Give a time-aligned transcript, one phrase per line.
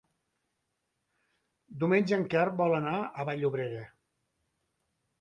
[1.85, 3.89] Diumenge en Quer vol anar a Vall-llobrega.